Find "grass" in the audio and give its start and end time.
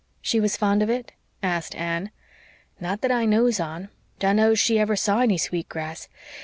5.69-6.09